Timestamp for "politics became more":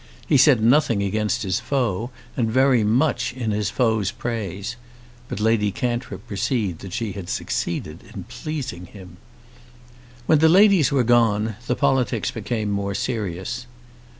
11.75-12.95